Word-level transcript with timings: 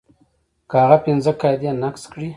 که 0.69 0.75
هغه 0.83 0.97
پنځه 1.05 1.31
قاعدې 1.41 1.69
نقض 1.83 2.03
کړي. 2.11 2.27